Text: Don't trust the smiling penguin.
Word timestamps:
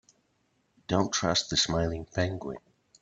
Don't 0.87 1.13
trust 1.13 1.51
the 1.51 1.57
smiling 1.57 2.05
penguin. 2.05 2.57